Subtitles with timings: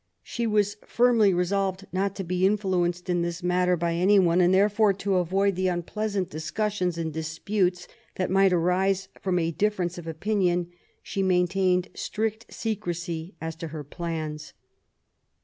[0.23, 4.93] She was firmly resolved not to be influenced in this matter by anyone; and therefore,
[4.93, 10.07] to avoid the un pleasant discussions and disputes that might arise from a difference of
[10.07, 10.71] opinion,
[11.03, 14.53] she maintained strict secrecy as to her plans.